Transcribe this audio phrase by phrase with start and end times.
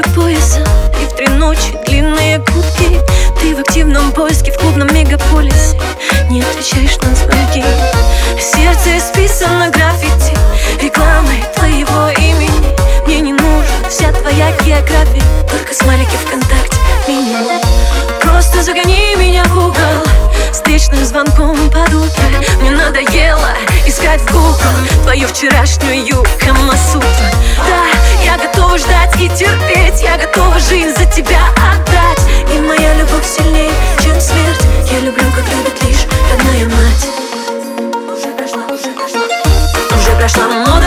[0.00, 0.64] ниже пояса.
[1.00, 3.00] И в три ночи длинные кутки
[3.40, 5.78] Ты в активном поиске в клубном мегаполисе.
[6.30, 7.64] Не отвечаешь на звонки.
[8.38, 10.36] Сердце списано граффити.
[10.80, 12.74] Рекламой твоего имени.
[13.06, 15.22] Мне не нужна вся твоя география.
[15.50, 16.76] Только смайлики ВКонтакте
[17.08, 17.60] меня.
[18.20, 20.04] Просто загони меня в угол.
[20.52, 22.24] Встречным звонком под утро.
[22.60, 23.50] Мне надоело
[23.86, 26.69] искать в Google Твою вчерашнюю команду.
[30.68, 32.20] Жизнь за тебя отдать.
[32.54, 34.60] И моя любовь сильнее, чем смерть.
[34.90, 37.08] Я люблю, как любит лишь родная мать.
[38.16, 39.22] Уже прошла, уже прошла.
[39.96, 40.79] Уже прошла мода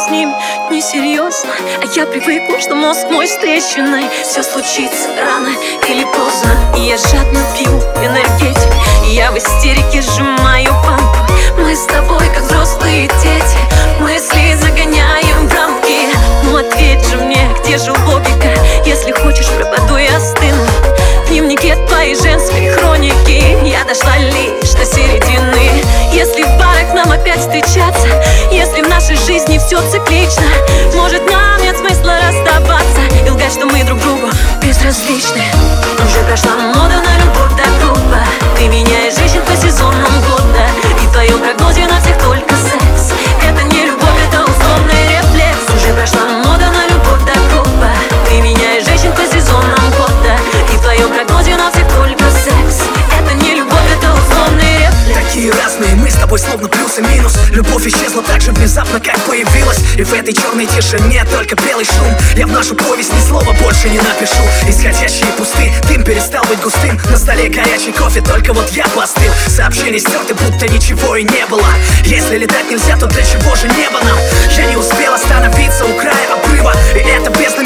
[0.00, 0.34] с ним
[0.70, 1.50] несерьезно.
[1.82, 5.50] А я привыкла, что мозг мой с трещиной Все случится рано
[5.88, 6.52] или поздно.
[6.76, 7.70] И я жадно пью
[8.02, 8.72] энергетик.
[9.06, 11.19] Я в истерике сжимаю пампу
[29.70, 30.59] все циклично
[57.70, 59.78] Любовь исчезла так же внезапно, как появилась.
[59.96, 62.12] И в этой черной тишине только белый шум.
[62.36, 64.42] Я в нашу повесть ни слова больше не напишу.
[64.66, 66.98] Исходящие пусты, дым перестал быть густым.
[67.12, 69.32] На столе горячий кофе, только вот я постыл.
[69.46, 71.68] Сообщения стерты, будто ничего и не было.
[72.04, 74.18] Если летать нельзя, то для чего же небо нам?
[74.56, 76.74] Я не успел остановиться у края обрыва.
[76.96, 77.62] И эта бездна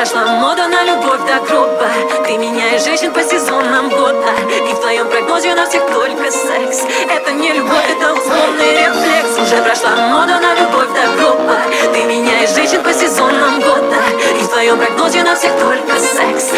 [0.00, 1.86] прошла мода на любовь до гроба
[2.26, 4.32] Ты меняешь жизнь по сезонам года.
[4.70, 6.84] И в твоем прогнозе на всех только секс.
[7.06, 9.38] Это не любовь, это условный рефлекс.
[9.38, 11.58] Уже прошла мода на любовь до гроба
[11.92, 13.96] Ты меняешь жизнь по сезонам года.
[14.40, 16.49] И в твоем прогнозе на всех только секс